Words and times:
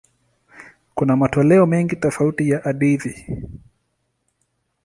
Kuna 0.95 1.15
matoleo 1.15 1.65
mengi 1.65 1.95
tofauti 1.95 2.49
ya 2.49 2.59
hadithi. 2.59 3.37